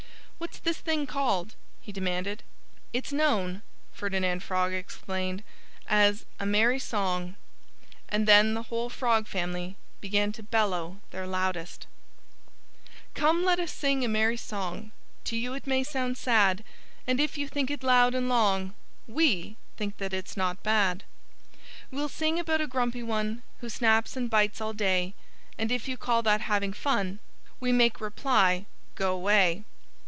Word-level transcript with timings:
"What's 0.41 0.57
this 0.57 0.79
thing 0.79 1.05
called?" 1.05 1.53
he 1.81 1.91
demanded. 1.91 2.41
"It's 2.93 3.11
known," 3.13 3.61
Ferdinand 3.93 4.41
Frog 4.41 4.73
explained, 4.73 5.43
"as 5.87 6.25
'A 6.39 6.47
Merry 6.47 6.79
Song.'" 6.79 7.35
And 8.09 8.27
then 8.27 8.55
the 8.55 8.63
whole 8.63 8.89
Frog 8.89 9.27
family 9.27 9.77
began 10.01 10.31
to 10.31 10.41
bellow 10.43 10.99
their 11.11 11.27
loudest: 11.27 11.85
Come 13.13 13.45
let 13.45 13.59
us 13.59 13.71
sing 13.71 14.03
a 14.03 14.07
merry 14.07 14.35
song! 14.35 14.91
To 15.25 15.37
you 15.37 15.53
it 15.53 15.67
may 15.67 15.83
sound 15.83 16.17
sad. 16.17 16.63
And 17.05 17.19
if 17.19 17.37
you 17.37 17.47
think 17.47 17.69
it 17.69 17.83
loud 17.83 18.15
and 18.15 18.27
long 18.27 18.73
We 19.05 19.57
think 19.77 19.97
that 19.99 20.11
it's 20.11 20.35
not 20.35 20.63
bad. 20.63 21.03
"We'll 21.91 22.09
sing 22.09 22.39
about 22.39 22.61
a 22.61 22.67
grumpy 22.67 23.03
one 23.03 23.43
Who 23.59 23.69
snaps 23.69 24.17
and 24.17 24.27
bites 24.27 24.59
all 24.59 24.73
day. 24.73 25.13
And 25.59 25.71
if 25.71 25.87
you 25.87 25.97
call 25.97 26.23
that 26.23 26.41
"having 26.41 26.73
fun" 26.73 27.19
We 27.59 27.71
make 27.71 28.01
reply, 28.01 28.65
"Go 28.95 29.15
'way!" 29.15 29.65